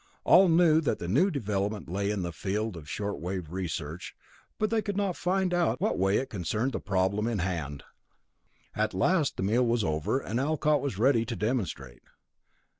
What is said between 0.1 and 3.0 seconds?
All knew that the new development lay in the field of